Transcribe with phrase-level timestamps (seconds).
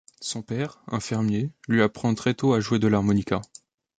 [0.19, 3.39] Son père, un fermier lui apprend très tôt à jouer de l'harmonica.